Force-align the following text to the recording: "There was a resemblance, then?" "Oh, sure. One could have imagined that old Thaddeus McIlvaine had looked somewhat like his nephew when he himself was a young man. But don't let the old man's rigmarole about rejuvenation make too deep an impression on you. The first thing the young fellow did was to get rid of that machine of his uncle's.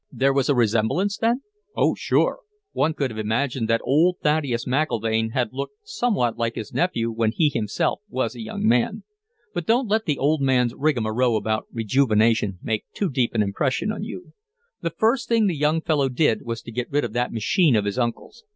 "There 0.11 0.33
was 0.33 0.49
a 0.49 0.55
resemblance, 0.55 1.15
then?" 1.19 1.43
"Oh, 1.77 1.93
sure. 1.93 2.39
One 2.71 2.95
could 2.95 3.11
have 3.11 3.19
imagined 3.19 3.67
that 3.67 3.81
old 3.83 4.17
Thaddeus 4.23 4.65
McIlvaine 4.65 5.33
had 5.33 5.49
looked 5.53 5.75
somewhat 5.83 6.39
like 6.39 6.55
his 6.55 6.73
nephew 6.73 7.11
when 7.11 7.31
he 7.31 7.49
himself 7.49 8.01
was 8.09 8.33
a 8.33 8.41
young 8.41 8.65
man. 8.67 9.03
But 9.53 9.67
don't 9.67 9.87
let 9.87 10.05
the 10.05 10.17
old 10.17 10.41
man's 10.41 10.73
rigmarole 10.73 11.37
about 11.37 11.67
rejuvenation 11.71 12.57
make 12.63 12.85
too 12.95 13.11
deep 13.11 13.35
an 13.35 13.43
impression 13.43 13.91
on 13.91 14.01
you. 14.01 14.33
The 14.81 14.89
first 14.89 15.29
thing 15.29 15.45
the 15.45 15.55
young 15.55 15.81
fellow 15.81 16.09
did 16.09 16.41
was 16.41 16.63
to 16.63 16.71
get 16.71 16.89
rid 16.91 17.05
of 17.05 17.13
that 17.13 17.31
machine 17.31 17.75
of 17.75 17.85
his 17.85 17.99
uncle's. 17.99 18.43